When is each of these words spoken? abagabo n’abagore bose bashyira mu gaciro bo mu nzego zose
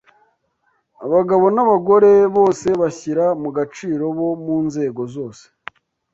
abagabo 1.05 1.45
n’abagore 1.55 2.11
bose 2.35 2.67
bashyira 2.79 3.25
mu 3.41 3.49
gaciro 3.57 4.05
bo 4.17 4.29
mu 4.43 4.57
nzego 4.67 5.01
zose 5.15 5.43